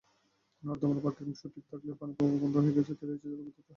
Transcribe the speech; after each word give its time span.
নর্দমার 0.63 0.99
বাকি 1.05 1.21
অংশ 1.25 1.41
ঠিক 1.53 1.65
থাকলেও 1.71 1.99
পানিপ্রবাহ 1.99 2.35
বন্ধ 2.43 2.55
হয়ে 2.57 2.73
তৈরি 2.73 3.11
হয়েছে 3.11 3.23
জলাবদ্ধতা। 3.23 3.61